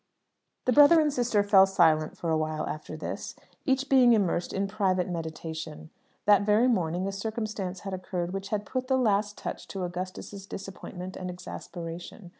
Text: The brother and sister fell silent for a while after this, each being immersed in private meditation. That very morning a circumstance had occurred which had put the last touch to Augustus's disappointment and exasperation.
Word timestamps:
The 0.65 0.73
brother 0.73 0.99
and 0.99 1.13
sister 1.13 1.43
fell 1.43 1.67
silent 1.67 2.17
for 2.17 2.31
a 2.31 2.37
while 2.39 2.65
after 2.67 2.97
this, 2.97 3.35
each 3.67 3.87
being 3.87 4.13
immersed 4.13 4.51
in 4.51 4.65
private 4.67 5.07
meditation. 5.07 5.91
That 6.25 6.41
very 6.41 6.67
morning 6.67 7.05
a 7.07 7.11
circumstance 7.11 7.81
had 7.81 7.93
occurred 7.93 8.33
which 8.33 8.49
had 8.49 8.65
put 8.65 8.87
the 8.87 8.97
last 8.97 9.37
touch 9.37 9.67
to 9.67 9.83
Augustus's 9.83 10.47
disappointment 10.47 11.15
and 11.15 11.29
exasperation. 11.29 12.29